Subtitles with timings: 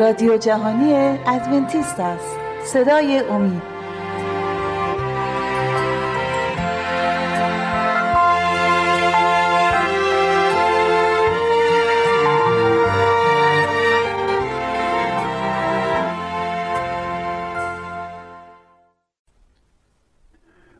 [0.00, 0.94] رادیو جهانی
[1.26, 2.36] ادونتیست است.
[2.64, 3.62] صدای امید.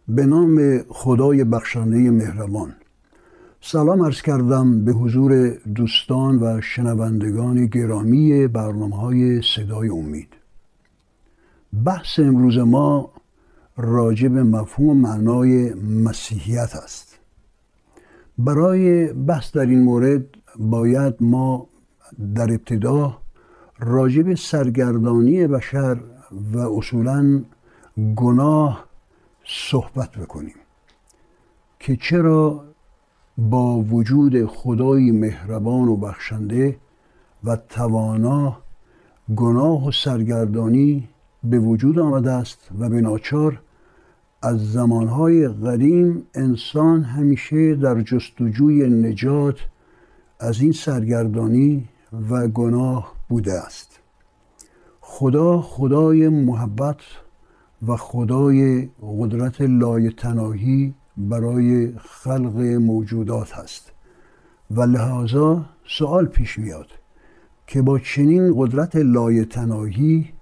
[0.08, 2.74] به نام خدای بخشنده مهربان.
[3.72, 10.28] سلام ارز کردم به حضور دوستان و شنوندگان گرامی برنامه های صدای امید.
[11.84, 13.10] بحث امروز ما
[13.76, 17.18] راجع به مفهوم معنای مسیحیت است.
[18.38, 20.24] برای بحث در این مورد
[20.58, 21.66] باید ما
[22.34, 23.18] در ابتدا
[23.78, 25.96] راجع به سرگردانی بشر
[26.52, 27.42] و اصولا
[28.16, 28.84] گناه
[29.46, 30.56] صحبت بکنیم
[31.80, 32.67] که چرا
[33.38, 36.76] با وجود خدای مهربان و بخشنده
[37.44, 38.56] و توانا
[39.36, 41.08] گناه و سرگردانی
[41.44, 43.60] به وجود آمده است و به ناچار
[44.42, 49.56] از زمانهای قدیم انسان همیشه در جستجوی نجات
[50.40, 51.88] از این سرگردانی
[52.30, 54.00] و گناه بوده است.
[55.00, 57.00] خدا خدای محبت
[57.88, 63.92] و خدای قدرت لایتناهی برای خلق موجودات هست.
[64.70, 66.86] و لحاظا سوال پیش میاد
[67.66, 70.32] که با چنین قدرت لایتناهی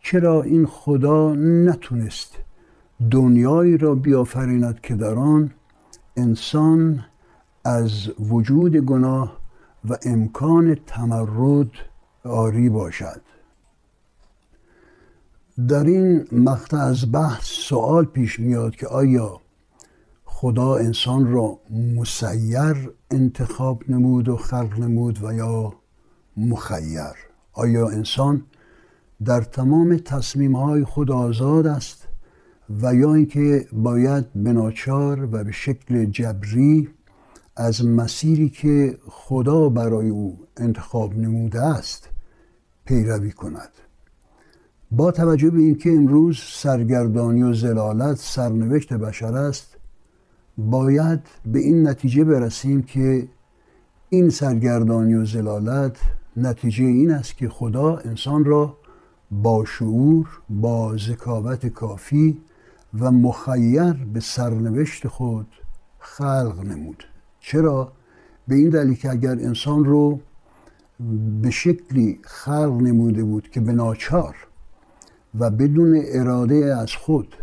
[0.00, 2.34] چرا این خدا نتونست
[3.10, 5.50] دنیایی را بیافریند که در آن
[6.16, 7.04] انسان
[7.64, 9.38] از وجود گناه
[9.88, 11.70] و امکان تمرد
[12.24, 13.20] آری باشد؟
[15.68, 19.40] در این مقطع از بحث سوال پیش میاد که آیا
[20.40, 25.72] خدا انسان را مسیر انتخاب نمود و خلق نمود و یا
[26.36, 27.14] مخیر.
[27.52, 28.42] آیا انسان
[29.24, 32.08] در تمام تصمیم های خود آزاد است
[32.82, 36.88] و یا اینکه باید بناچار و به شکل جبری
[37.56, 42.08] از مسیری که خدا برای او انتخاب نموده است
[42.84, 43.70] پیروی کند؟
[44.90, 49.77] با توجه به اینکه امروز سرگردانی و زلالت سرنوشت بشر است
[50.58, 53.28] باید به این نتیجه برسیم که
[54.08, 55.96] این سرگردانی و زلالت
[56.36, 58.76] نتیجه این است که خدا انسان را
[59.30, 62.40] با شعور با ذکاوت کافی
[63.00, 65.46] و مخیر به سرنوشت خود
[65.98, 67.04] خلق نمود.
[67.40, 67.92] چرا؟
[68.48, 70.20] به این دلیل که اگر انسان رو
[71.42, 74.36] به شکلی خلق نموده بود که به ناچار
[75.38, 77.34] و بدون اراده از خود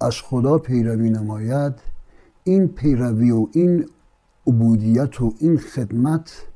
[0.00, 1.89] از خدا پیروی نماید
[2.50, 3.86] این پیروی و این
[4.46, 6.46] عبودیت و این خدمت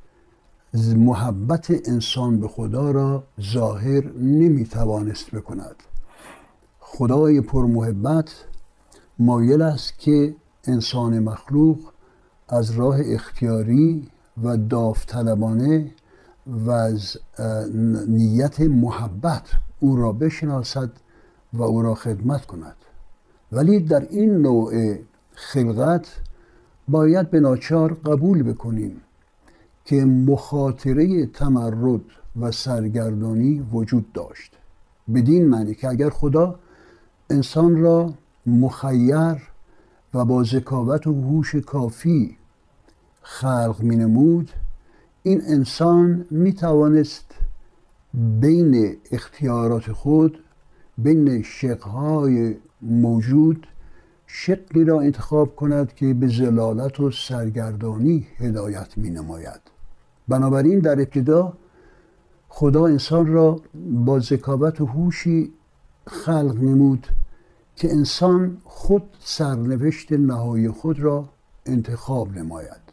[0.97, 5.77] محبت انسان به خدا را ظاهر نمی‌توانست بکند.
[6.81, 8.31] خدای پرمحبت
[9.19, 10.35] مایل است که
[10.65, 11.79] انسان مخلوق
[12.49, 14.09] از راه اختیاری
[14.43, 15.91] و داوطلبانه
[16.47, 17.17] و از
[18.09, 19.51] نیت محبت
[19.81, 20.91] او را بشناسد
[21.53, 22.77] و او را خدمت کند.
[23.53, 24.97] ولی در این نوع
[25.35, 26.07] خلقت
[26.89, 29.01] باید به ناچار قبول بکنیم
[29.85, 32.01] که مخاطره تمرد
[32.41, 34.53] و سرگردانی وجود داشت.
[35.15, 36.59] بدین معنی که اگر خدا
[37.31, 38.15] انسان را
[38.47, 39.37] مخیر
[40.15, 42.37] و با ذکاوت و هوش کافی
[43.23, 44.51] خلق می نمود
[45.23, 47.35] این انسان می توانست
[48.15, 50.39] بین اختیارات خود
[50.99, 53.67] بین شقهای موجود
[54.37, 59.61] شقی را انتخاب کند که به زلالت و سرگردانی هدایت می نماید
[60.29, 61.53] بنابراین در ابتدا
[62.49, 65.53] خدا انسان را با ذکاوت و هوشی
[66.07, 67.07] خلق نمود
[67.77, 71.29] که انسان خود سرنوشت نهایی خود را
[71.67, 72.85] انتخاب نماید.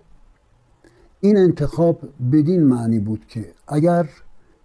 [1.20, 2.00] این انتخاب
[2.32, 4.10] بدین معنی بود که اگر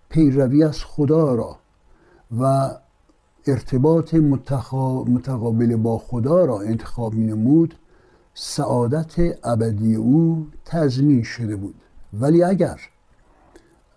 [0.09, 1.59] پیروی از خدا را
[2.41, 2.71] و
[3.47, 7.75] ارتباط متقابل با خدا را انتخاب می نمود
[8.35, 9.15] سعادت
[9.45, 11.75] ابدی او تضمین شده بود.
[12.21, 12.81] ولی اگر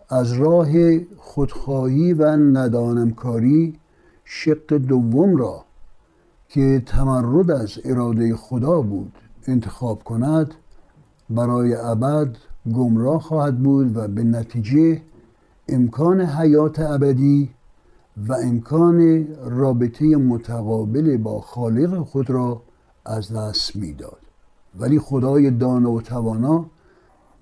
[0.10, 0.69] از راه
[1.18, 3.80] خودخواهی و ندانمکاری
[4.24, 5.66] شق دوم را
[6.50, 9.12] که تمرد از اراده خدا بود
[9.48, 10.54] انتخاب کند
[11.30, 12.36] برای ابد
[12.74, 15.01] گمراه خواهد بود و به نتیجه
[15.68, 17.50] امکان حیات ابدی
[18.18, 22.62] و امکان رابطه متقابل با خالق خود را
[23.06, 24.20] از دست می‌داد.
[24.80, 26.66] ولی خدای دانا و توانا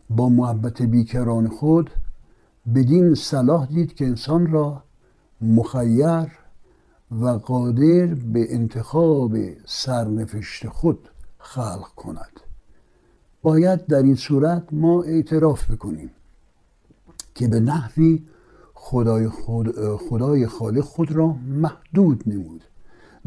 [0.10, 1.90] با محبت بیکران خود
[2.76, 4.84] بدین صلاح دید که انسان را
[5.42, 6.28] مخیر
[7.12, 12.40] و قادر به انتخاب سرنوشت خود خلق کند.
[13.42, 16.12] باید در این صورت ما اعتراف بکنیم
[17.36, 18.24] که به نحوی
[18.80, 22.64] خدای, خود خدای خالق خود را محدود نمود.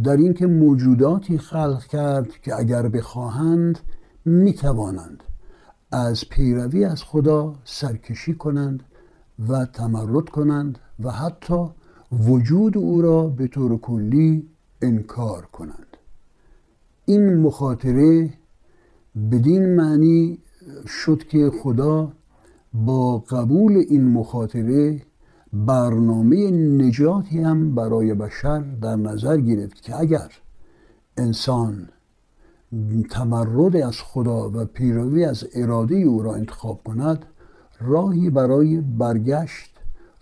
[0.05, 3.79] در اینکه موجوداتی خلق کرد که اگر بخواهند
[4.25, 5.23] می توانند
[5.93, 8.82] از پیروی از خدا سرکشی کنند
[9.49, 11.67] و تمرد کنند و حتی
[12.12, 14.49] وجود او را به طور کلی
[14.82, 15.96] انکار کنند.
[17.05, 18.31] این مخاطره
[19.32, 20.38] بدین معنی
[20.87, 22.12] شد که خدا
[22.73, 25.03] با قبول این مخاطره
[25.52, 30.32] برنامه نجاتی هم برای بشر در نظر گرفت که اگر
[31.17, 31.88] انسان
[33.11, 37.25] تمرد از خدا و پیروی از اراده او را انتخاب کند
[37.81, 39.70] راهی برای برگشت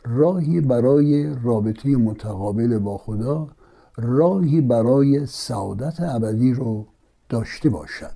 [0.04, 3.48] راهی برای رابطه متقابل با خدا
[3.96, 6.86] راهی برای سعادت ابدی رو
[7.28, 8.14] داشته باشد.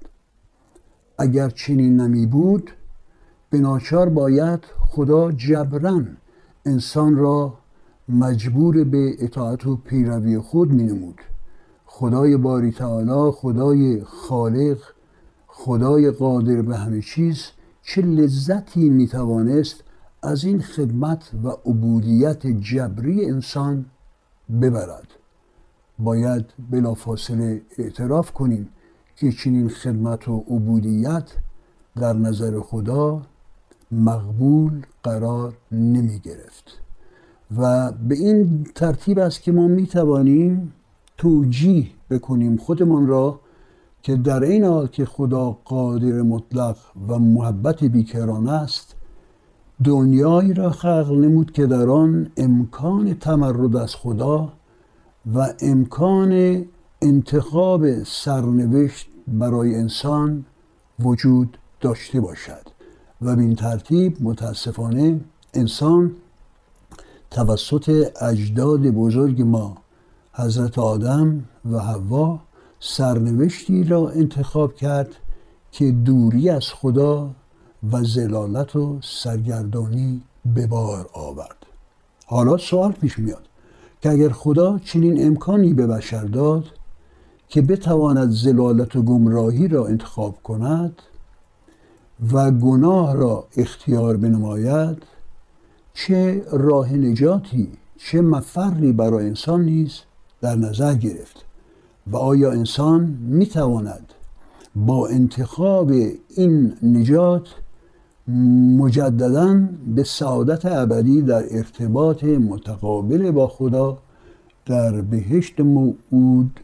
[1.19, 2.71] اگر چنین نمی بود
[3.51, 3.59] به
[4.09, 6.17] باید خدا جبران
[6.67, 7.55] انسان را
[8.09, 11.21] مجبور به اطاعت و پیروی خود می نمود
[11.87, 14.79] خدای باری تعالی خدای خالق
[15.47, 17.45] خدای قادر به همه چیز
[17.83, 19.85] چه لذتی می توانست
[20.23, 23.85] از این خدمت و عبودیت جبری انسان
[24.63, 25.07] ببرد.
[25.99, 28.69] باید بلافاصله اعتراف کنیم
[29.17, 31.31] که چنین خدمت و عبودیت
[31.97, 33.23] در نظر خدا
[33.93, 36.79] مقبول قرار نمی گرفت
[37.57, 40.73] و به این ترتیب است که ما می توانیم
[41.19, 43.41] توجیه بکنیم خودمان را
[44.03, 46.77] که در این حال که خدا قادر مطلق
[47.09, 48.95] و محبت بیکران است
[49.85, 54.53] دنیایی را خلق نمود که در آن امکان تمرد از خدا
[55.35, 56.65] و امکان
[57.03, 60.45] انتخاب سرنوشت برای انسان
[61.01, 62.72] وجود داشته باشد.
[63.23, 65.21] و به این ترتیب متاسفانه
[65.55, 66.13] انسان
[67.31, 69.77] توسط اجداد بزرگ ما
[70.33, 72.41] حضرت آدم و حوا
[72.81, 75.09] سرنوشتی را انتخاب کرد
[75.73, 77.31] که دوری از خدا
[77.93, 80.23] و زلالت و سرگردانی
[80.55, 81.67] به بار آورد.
[82.27, 83.49] حالا سوال پیش میاد
[84.01, 86.65] که اگر خدا چنین امکانی به بشر داد
[87.49, 91.03] که بتواند زلالت و گمراهی را انتخاب کند
[92.31, 95.03] و گناه را اختیار بنماید
[95.95, 100.01] چه راه نجاتی چه مفری برای انسان نیز
[100.41, 101.45] در نظر گرفت
[102.07, 104.13] و آیا انسان می تواند
[104.77, 105.91] با انتخاب
[106.37, 107.49] این نجات
[108.79, 113.99] مجددا به سعادت ابدی در ارتباط متقابل با خدا
[114.67, 116.61] در بهشت موعود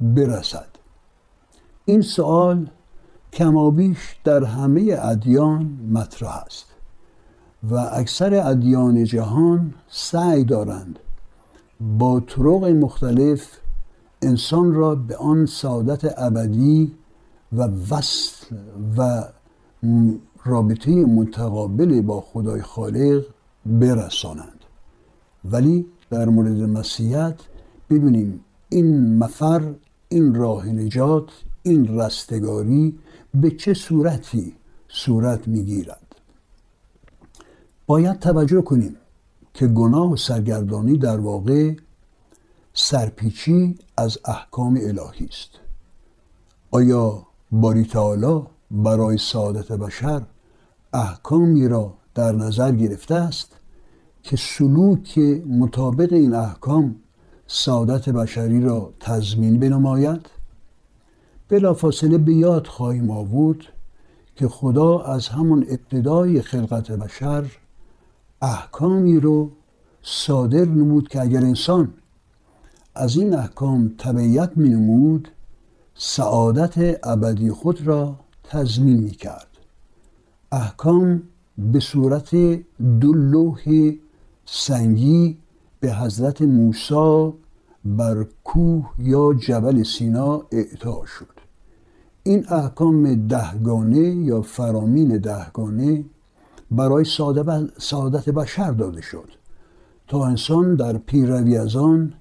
[0.00, 0.68] برسد؟
[1.84, 2.70] این سوال
[3.36, 6.66] کمابیش در همه ادیان مطرح است
[7.70, 10.98] و اکثر ادیان جهان سعی دارند
[11.98, 13.48] با طرق مختلف
[14.22, 16.92] انسان را به آن سعادت ابدی
[17.52, 18.56] و وصل
[18.98, 19.24] و
[20.44, 23.24] رابطه متقابل با خدای خالق
[23.66, 24.64] برسانند.
[25.44, 27.34] ولی در مورد مسیحیت
[27.90, 29.74] ببینیم این مفر
[30.08, 31.30] این راه نجات
[31.62, 32.98] این رستگاری
[33.40, 34.56] به چه صورتی
[34.88, 36.16] صورت می‌گیرد؟
[37.86, 38.96] باید توجه کنیم
[39.54, 41.74] که گناه و سرگردانی در واقع
[42.74, 45.50] سرپیچی از احکام الهی است.
[46.70, 50.22] آیا باری تعالی برای سعادت بشر
[50.92, 53.52] احکامی را در نظر گرفته است
[54.22, 56.96] که سلوک مطابق این احکام
[57.46, 60.35] سعادت بشری را تضمین بنماید؟
[61.48, 63.58] بلافاصله به یاد خواهیم آورد
[64.36, 67.44] که خدا از همون ابتدای خلقت بشر
[68.42, 69.50] احکامی رو
[70.02, 71.94] صادر نمود که اگر انسان
[72.94, 75.28] از این احکام تبعیت می نمود
[75.94, 79.46] سعادت ابدی خود را تضمین می کرد.
[80.52, 81.22] احکام
[81.58, 82.34] به صورت
[83.00, 83.92] دو لوح
[84.46, 85.38] سنگی
[85.80, 87.32] به حضرت موسی
[87.84, 91.35] بر کوه یا جبل سینا اعطا شد.
[92.26, 96.04] این احکام دهگانه یا فرامین دهگانه
[96.70, 97.04] برای
[97.78, 99.28] سعادت بشر داده شد
[100.08, 102.12] تا انسان در پیروی از آن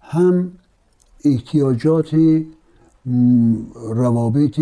[0.00, 0.52] هم
[1.24, 2.16] احتیاجات
[3.74, 4.60] روابط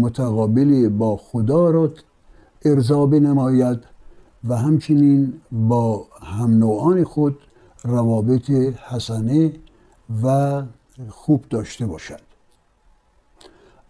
[0.00, 1.90] متقابل با خدا را
[2.64, 3.78] ارضا بنماید
[4.48, 7.38] و همچنین با هم نوعان خود
[7.84, 8.50] روابط
[8.88, 9.52] حسنه
[10.22, 10.62] و
[11.08, 12.31] خوب داشته باشد.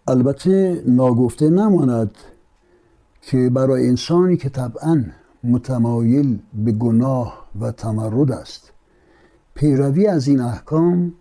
[0.07, 2.11] البته ناگفته نماند
[3.21, 5.03] که برای انسانی که طبعا
[5.43, 8.71] متمایل به گناه و تمرد است
[9.55, 11.13] پیروی از این احکام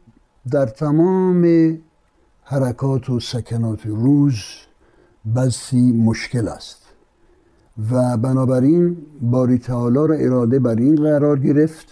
[0.50, 1.78] در تمام
[2.42, 4.34] حرکات و سکنات روز
[5.36, 6.82] بسی مشکل است
[7.90, 11.86] و بنابراین باری تعالی را اراده بر این قرار گرفت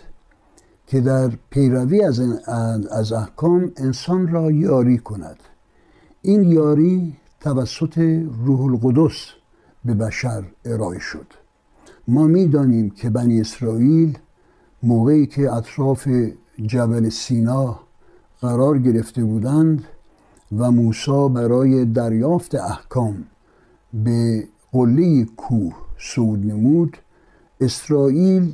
[0.87, 2.21] که در پیروی از,
[2.91, 5.37] از احکام انسان را یاری کند.
[6.23, 7.99] این یاری توسط
[8.47, 9.27] روح القدس
[9.85, 11.27] به بشر ارائه شد.
[12.09, 14.19] ما می‌دانیم که بنی اسرائیل
[14.83, 16.09] موقعی که اطراف
[16.67, 17.81] جبل سینا
[18.41, 19.85] قرار گرفته بودند
[20.59, 23.25] و موسی برای دریافت احکام
[23.95, 26.97] به قله کوه سود نمود
[27.61, 28.53] اسرائیل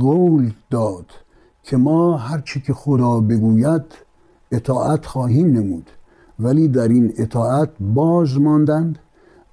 [0.00, 1.06] قول داد
[1.62, 3.82] که ما هرچی که خدا بگوید
[4.52, 5.90] اطاعت خواهیم نمود.
[6.38, 8.98] ولی در این اطاعت باز ماندند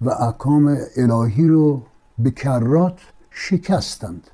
[0.01, 1.81] و احکام الهی رو
[2.19, 2.99] به کرات
[3.29, 4.27] شکستند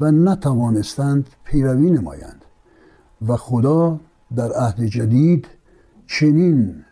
[0.00, 2.44] و نتوانستند پیروی نمایند.
[3.28, 4.00] و خدا
[4.36, 5.46] در عهد جدید
[6.06, 6.84] چنین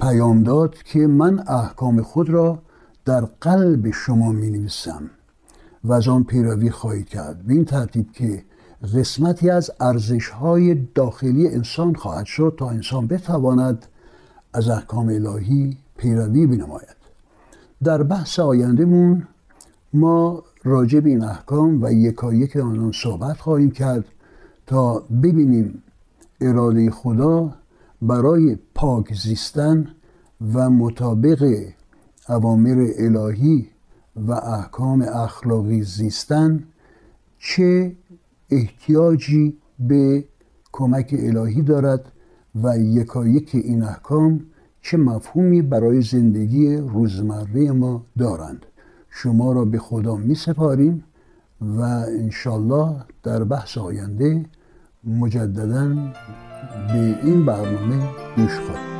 [0.00, 2.58] پیام داد که من احکام خود را
[3.04, 5.10] در قلب شما می نویسم
[5.84, 7.46] و از آن پیروی خواهید کرد.
[7.46, 8.44] به این ترتیب که
[8.94, 13.86] قسمتی از ارزش های داخلی انسان خواهد شد تا انسان بتواند
[14.52, 16.96] از احکام الهی پیروی بنماید.
[17.84, 19.26] در بحث آیندهمون
[19.92, 24.04] ما راجع به این احکام و یکایک آنان صحبت خواهیم کرد
[24.66, 25.82] تا ببینیم
[26.40, 27.54] اراده خدا
[28.02, 29.88] برای پاک زیستن
[30.54, 31.64] و مطابق
[32.28, 33.68] اوامر الهی
[34.16, 36.64] و احکام اخلاقی زیستن
[37.38, 37.96] چه
[38.50, 40.24] احتیاجی به
[40.72, 42.12] کمک الهی دارد
[42.62, 44.40] و یکایک این احکام
[44.82, 48.66] چه مفهومی برای زندگی روزمره ما دارند.
[49.10, 51.04] شما را به خدا می سپاریم
[51.60, 51.80] و
[52.20, 54.44] انشالله در بحث آینده
[55.04, 55.94] مجددا
[56.92, 58.97] به این برنامه گوش خواهیم.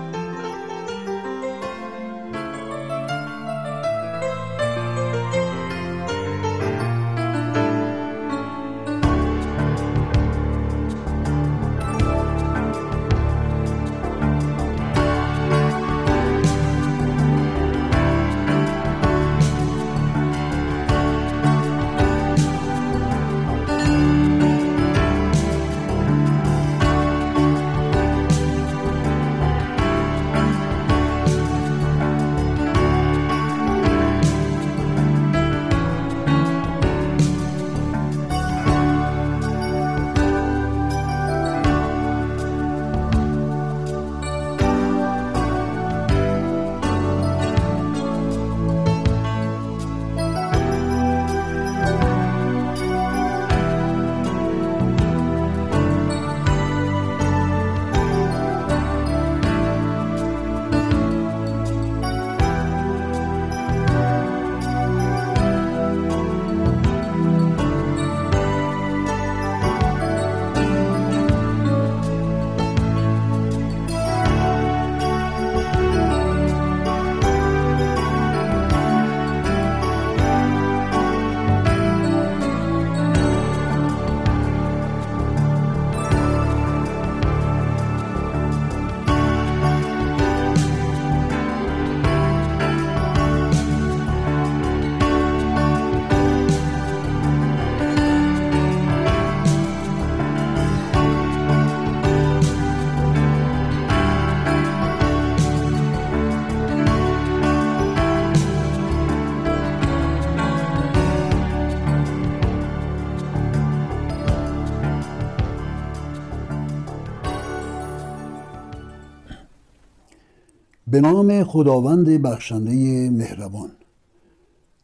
[120.90, 123.70] به نام خداوند بخشنده مهربان.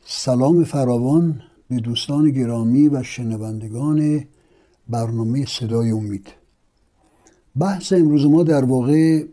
[0.06, 4.24] سلام فراوان به دوستان گرامی و شنوندگان
[4.88, 6.26] برنامه صدای امید.
[7.56, 9.24] بحث امروز ما در واقع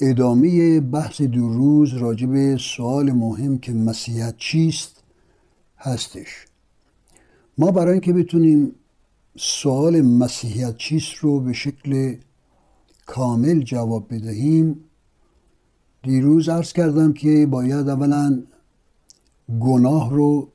[0.00, 5.02] ادامه بحث دو روز راجع به سوال مهم که مسیحیت چیست
[5.78, 6.46] هستش.
[7.58, 8.74] ما برای اینکه بتونیم
[9.38, 12.16] سوال مسیحیت چیست رو به شکل
[13.06, 14.84] کامل جواب بدهیم
[16.02, 18.42] دیروز عرض کردم که باید اولا
[19.60, 20.48] گناه رو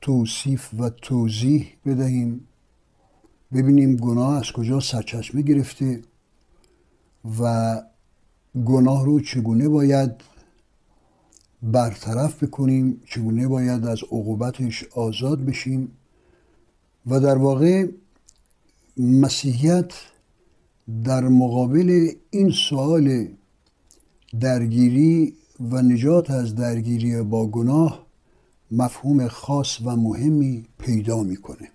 [0.00, 2.48] توصیف و توضیح بدهیم.
[3.52, 6.02] ببینیم گناه از کجا سرچشمه گرفته
[7.40, 7.74] و
[8.64, 10.10] گناه رو چگونه باید
[11.62, 15.92] برطرف بکنیم چگونه باید از عقوبتش آزاد بشیم
[17.06, 17.86] و در واقع
[18.96, 19.92] مسیحیت
[21.04, 23.28] در مقابل این سوال
[24.40, 28.06] درگیری و نجات از درگیری با گناه
[28.70, 31.70] مفهوم خاص و مهمی پیدا می‌کنه.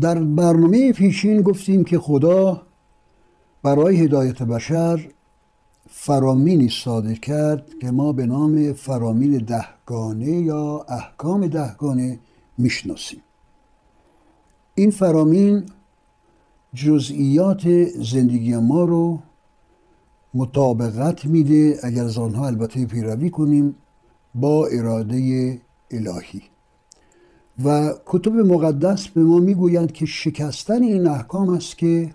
[0.00, 2.62] در برنامه پیشین گفتیم که خدا
[3.62, 5.10] برای هدایت بشر
[5.90, 12.18] فرامینی صادر کرد که ما به نام فرامین دهگانه یا احکام دهگانه
[12.58, 13.20] می‌شناسیم.
[14.74, 15.62] این فرامین
[16.74, 19.18] جزئیات زندگی ما رو
[20.34, 23.74] مطابقت میده اگر از آنها البته پیروی کنیم
[24.34, 25.60] با اراده
[25.90, 26.42] الهی.
[27.64, 32.12] و کتب مقدس به ما می‌گویند که شکستن این احکام است که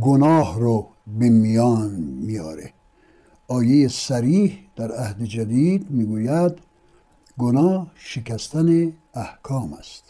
[0.00, 0.86] گناه رو
[1.18, 2.72] به میان میاره.
[3.48, 6.52] آیه سریح در عهد جدید می‌گوید
[7.38, 10.04] گناه شکستن احکام است.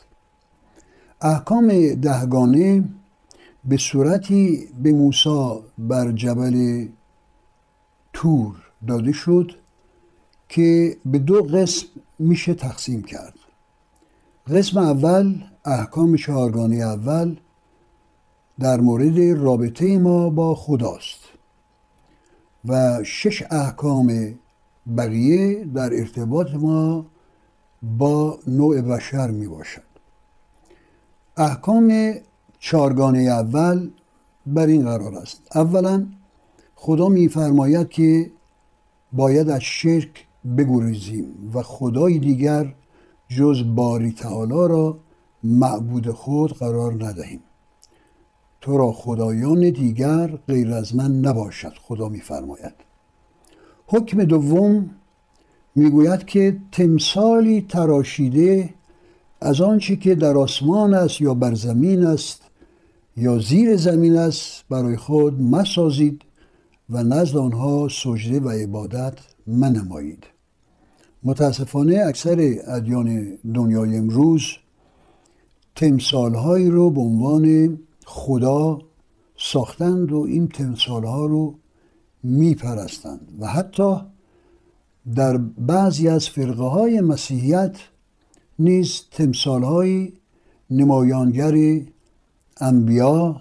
[1.21, 2.85] احکام دهگانه
[3.69, 6.87] به صورتی به موسی بر جبل
[8.13, 8.57] تور
[8.89, 9.53] داده شد
[10.49, 11.87] که به دو قسم
[12.19, 13.35] میشه تقسیم کرد.
[14.47, 17.37] قسم اول احکام چهارگانه اول
[18.59, 21.21] در مورد رابطه ما با خداست
[22.65, 24.35] و شش احکام
[24.97, 27.07] بقیه در ارتباط ما
[27.83, 29.83] با نوع بشر می باشد
[31.37, 32.15] احکام
[32.59, 33.91] چارگانه اول
[34.47, 35.43] بر این قرار است.
[35.55, 36.07] اولا
[36.75, 38.31] خدا میفرماید که
[39.13, 42.75] باید از شرک بگریزیم و خدای دیگر
[43.29, 44.99] جز باری تعالی را
[45.43, 47.41] معبود خود قرار ندهیم.
[48.61, 52.75] تو را خدایان دیگر غیر از من نباشد خدا میفرماید.
[53.87, 54.91] حکم دوم
[55.75, 58.75] می‌گوید که تمثالی تراشیده
[59.41, 62.48] از آنچه که در آسمان است یا بر زمین است
[63.19, 66.23] یا زیر زمین است برای خود مسازید
[66.91, 70.25] و نزد آنها سجده و عبادت منمایید.
[71.23, 74.43] متاسفانه اکثر ادیان دنیای امروز
[75.77, 78.79] تمثالهایی رو به عنوان خدا
[79.37, 81.55] ساختند و این تمثالها رو
[82.23, 83.97] میپرستند و حتی
[85.15, 87.77] در بعضی از فرقه های مسیحیت
[88.59, 90.13] نیز تمثالهایی
[90.71, 91.81] نمایانگر
[92.61, 93.41] انبیا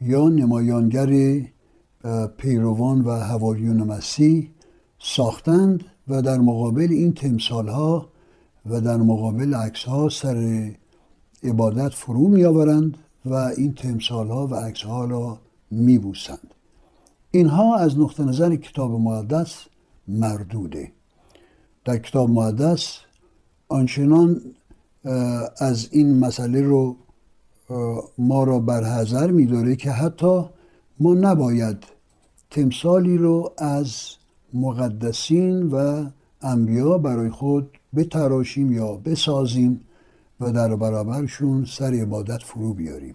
[0.00, 1.40] یا نمایانگر
[2.36, 4.50] پیروان و حواریون مسیح
[4.98, 8.08] ساختند و در مقابل این تمثال ها
[8.66, 10.70] و در مقابل عکس ها سر
[11.42, 15.38] عبادت فرو می آورند و این تمثال ها و عکس ها را
[15.70, 16.54] می بوسند
[17.30, 19.54] اینها از نقطه نظر کتاب مقدس
[20.08, 20.92] مردوده.
[21.84, 22.98] در کتاب مقدس
[23.68, 24.40] آنچنان
[25.58, 26.96] از این مسئله رو
[28.18, 30.44] ما را برحضر میداره که حتی
[31.00, 31.84] ما نباید
[32.50, 33.94] تمثالی رو از
[34.54, 36.06] مقدسین و
[36.42, 39.80] انبیا برای خود بتراشیم یا بسازیم
[40.40, 43.14] و در برابرشون سر عبادت فرو بیاریم.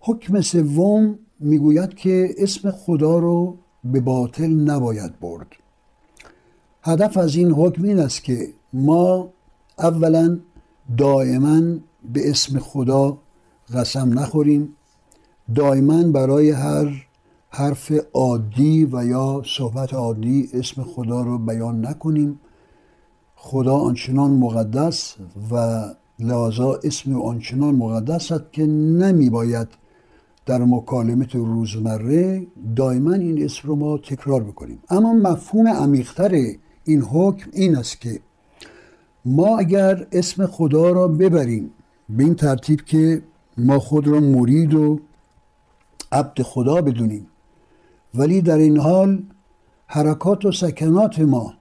[0.00, 5.46] حکم سوم می‌گوید که اسم خدا رو به باطل نباید برد.
[6.82, 9.28] هدف از این حکم این است که ما
[9.78, 10.38] اولا
[10.98, 11.60] دائما
[12.12, 13.18] به اسم خدا
[13.72, 14.76] قسم نخوریم.
[15.54, 17.06] دائما برای هر
[17.48, 22.40] حرف عادی و یا صحبت عادی اسم خدا رو بیان نکنیم.
[23.36, 25.14] خدا آنچنان مقدس
[25.50, 25.84] و
[26.18, 29.68] لحاظا اسم آنچنان مقدس است که نمی باید
[30.46, 32.46] در مکالمت روزمره
[32.76, 34.78] دائما این اسم رو ما تکرار بکنیم.
[34.90, 36.32] اما مفهوم عمیقتر
[36.84, 38.20] این حکم این است که
[39.24, 41.70] ما اگر اسم خدا را ببریم
[42.08, 43.22] به این ترتیب که
[43.58, 45.00] ما خود را مرید و
[46.12, 47.26] عبد خدا بدونیم.
[48.14, 49.22] ولی در این حال
[49.86, 51.54] حرکات و سکنات ما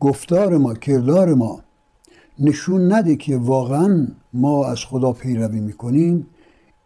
[0.00, 1.60] گفتار ما کردار ما
[2.38, 6.26] نشون نده که واقعا ما از خدا پیروی می‌کنیم.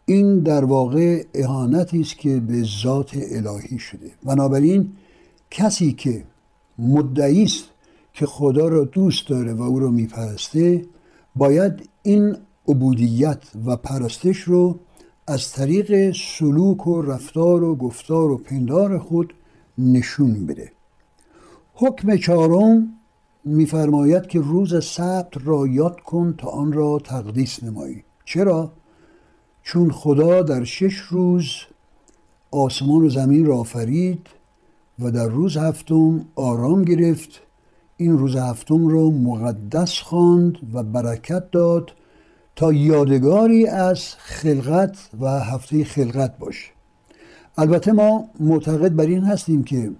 [0.05, 4.11] این در واقع اهانتی است که به ذات الهی شده.
[4.23, 4.91] بنابراین
[5.51, 6.23] کسی که
[6.79, 7.63] مدعی است
[8.13, 10.85] که خدا را دوست داره و او را میپرسته
[11.35, 12.35] باید این
[12.67, 14.79] عبودیت و پرستش رو
[15.27, 19.33] از طریق سلوک و رفتار و گفتار و پندار خود
[19.77, 20.71] نشون بده.
[21.73, 22.93] حکم چهارم
[23.45, 28.03] میفرماید که روز سبت را یاد کن تا آن را تقدیس نمایی.
[28.25, 28.71] چرا؟
[29.63, 31.51] چون خدا در شش روز
[32.51, 34.27] آسمان و زمین را آفرید
[34.99, 37.41] و در روز هفتم آرام گرفت.
[37.97, 41.91] این روز هفتم را مقدس خواند و برکت داد
[42.55, 46.69] تا یادگاری از خلقت و هفته خلقت باشه.
[47.57, 49.91] البته ما معتقد بر این هستیم که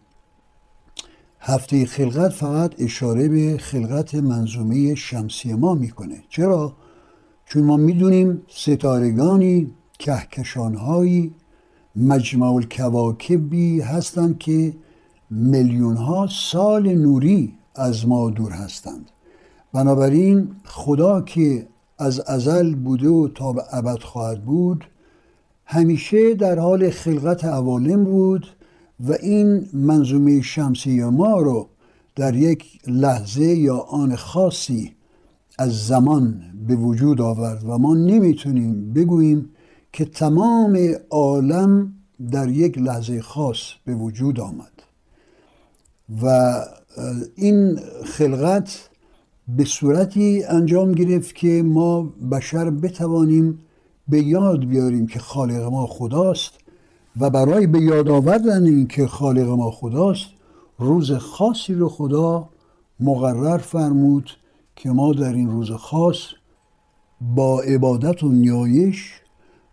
[1.40, 6.24] هفته خلقت فقط اشاره به خلقت منظومه شمسی ما می‌کنه.
[6.30, 6.74] چرا؟
[7.46, 11.34] چون ما می‌دونیم ستارگانی کهکشانهایی
[11.96, 14.74] مجمع الکواکبی هستند که
[15.30, 19.12] میلیون ها سال نوری از ما دور هستند.
[19.74, 24.86] بنابراین خدا که از ازل بوده و تا به ابد خواهد بود
[25.66, 28.48] همیشه در حال خلقت عوالم بود
[29.08, 31.68] و این منظومه شمسی ما رو
[32.16, 34.96] در یک لحظه یا آن خاصی
[35.60, 39.50] از زمان به وجود آورد و ما نمی‌تونیم بگوییم
[39.94, 41.94] که تمام عالم
[42.32, 44.84] در یک لحظه خاص به وجود آمد.
[46.24, 46.54] و
[47.36, 48.90] این خلقت
[49.48, 52.02] به صورتی انجام گرفت که ما
[52.32, 53.60] بشر بتوانیم
[54.08, 56.54] به یاد بیاریم که خالق ما خداست
[57.20, 60.26] و برای به یاد آوردن این که خالق ما خداست
[60.80, 62.50] روز خاصی رو خدا
[63.00, 64.30] مقرر فرمود
[64.76, 66.18] که ما در این روز خاص
[67.22, 69.22] با عبادت و نیایش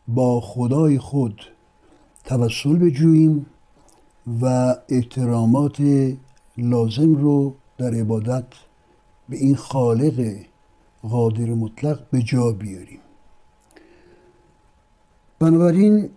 [0.08, 1.40] با خدای خود
[2.24, 3.46] توسل بجوییم
[4.42, 5.82] و احترامات
[6.58, 8.44] لازم رو در عبادت
[9.30, 10.36] به این خالق
[11.02, 13.00] قادر مطلق به جا بیاریم.
[15.38, 16.08] بنابراین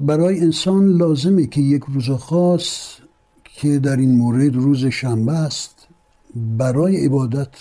[0.00, 2.96] برای انسان لازمه که یک روز خاص
[3.44, 5.88] که در این مورد روز شنبه است
[6.36, 7.54] برای عبادت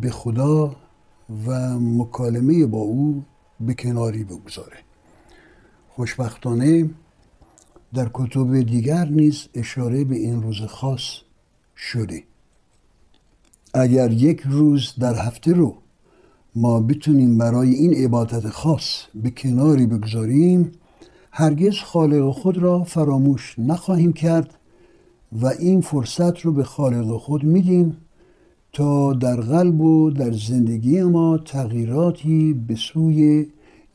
[0.00, 0.76] به خدا
[1.46, 3.24] و مکالمه با او
[3.60, 4.76] به کناری بگذاره.
[5.88, 6.90] خوشبختانه
[7.94, 11.02] در کتب دیگر نیز اشاره به این روز خاص
[11.76, 12.29] شده.
[13.74, 15.74] اگر یک روز در هفته رو
[16.54, 20.72] ما بتونیم برای این عبادت خاص به کناری بگذاریم
[21.32, 24.54] هرگز خالق خود را فراموش نخواهیم کرد
[25.32, 27.96] و این فرصت رو به خالق خود میدیم
[28.72, 33.46] تا در قلب و در زندگی ما تغییراتی به سوی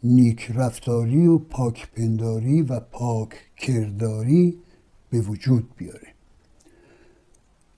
[0.04, 4.58] نیک رفتاری و پاک پنداری و پاک کرداری
[5.10, 6.14] به وجود بیاره.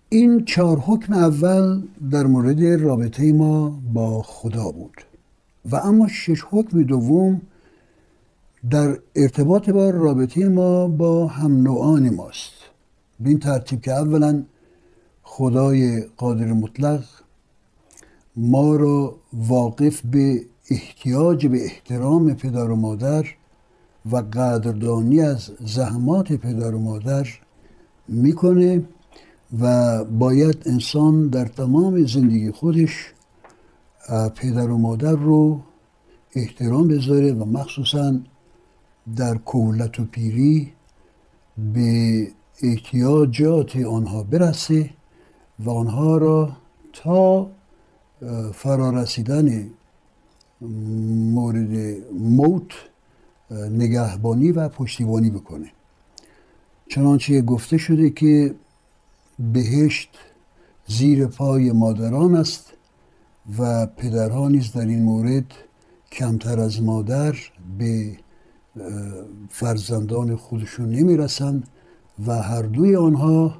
[0.09, 5.01] این چهار حکم اول در مورد رابطه ما با خدا بود.
[5.71, 7.41] و اما شش حکم دوم
[8.69, 12.53] در ارتباط با رابطه ما با هم نوعان ماست.
[13.19, 14.43] به این ترتیب که اولا
[15.23, 17.03] خدای قادر مطلق
[18.35, 23.25] ما را واقف به احتیاج به احترام پدر و مادر
[24.11, 27.27] و قدردانی از زحمات پدر و مادر
[28.07, 28.83] می‌کنه
[29.59, 33.13] و باید انسان در تمام زندگی خودش
[34.35, 35.59] پدر و مادر رو
[36.35, 38.19] احترام بذاره و مخصوصا
[39.15, 40.73] در کولت و پیری
[41.73, 42.27] به
[42.61, 44.89] احتیاجات آنها برسه
[45.59, 46.51] و آنها را
[46.93, 47.49] تا
[48.53, 49.69] فرارسیدن
[51.31, 52.71] مورد موت
[53.51, 55.71] نگهبانی و پشتیبانی بکنه.
[56.89, 58.55] چنانچه گفته شده که
[59.39, 60.09] بهشت
[60.87, 62.73] زیر پای مادران است
[63.59, 65.45] و پدرها نیز در این مورد
[66.11, 67.35] کمتر از مادر
[67.77, 68.17] به
[69.49, 71.67] فرزندان خودشون نمی‌رسند
[72.27, 73.57] و هر دوی آنها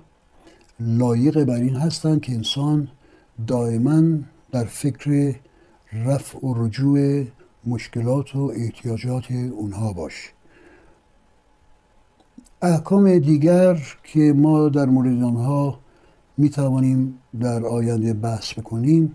[0.79, 2.87] لایق بر این هستند که انسان
[3.47, 4.03] دائما
[4.51, 5.35] در فکر
[5.93, 7.25] رفع و رجوع
[7.65, 10.37] مشکلات و احتیاجات اونها باشه.
[12.62, 15.80] احکام دیگر که ما در مورد آنها
[16.38, 19.12] می توانیم در آینده بحث بکنیم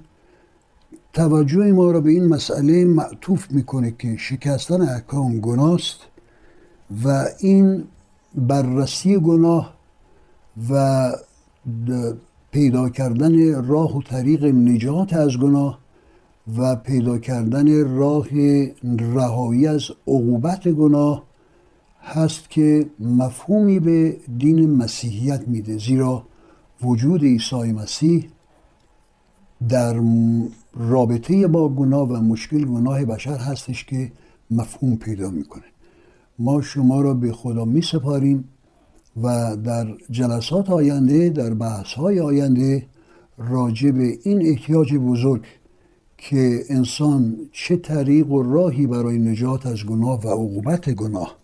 [1.13, 6.01] توجه ما را به این مسئله معطوف می‌کنه که شکستن احکام گناست
[7.05, 7.85] و این
[8.35, 9.75] بررسی گناه
[10.71, 11.13] و
[12.51, 15.79] پیدا کردن راه و طریق نجات از گناه
[16.59, 18.27] و پیدا کردن راه
[19.15, 21.32] رهایی از عقوبت گناه
[22.03, 26.27] هست که مفهومی به دین مسیحیت میده زیرا
[26.83, 28.29] وجود عیسی مسیح
[29.69, 30.01] در
[30.75, 34.13] رابطه با گناه و مشکل گناه بشر هستش که
[34.51, 35.63] مفهوم پیدا می‌کنه.
[36.39, 38.45] ما شما را به خدا می سپاریم
[39.23, 42.87] و در جلسات آینده در بحث های آینده
[43.39, 45.43] راجع به این احتیاج بزرگ
[46.19, 51.42] که انسان چه طریق و راهی برای نجات از گناه و عقوبت گناه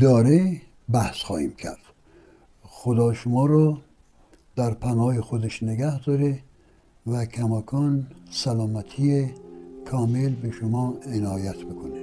[0.00, 0.60] داره
[0.92, 1.78] بحث خواهیم کرد.
[2.62, 3.78] خدا شما رو
[4.56, 6.38] در پناه خودش نگه داره
[7.06, 9.30] و کماکان سلامتی
[9.84, 11.95] کامل به شما عنایت بکنه.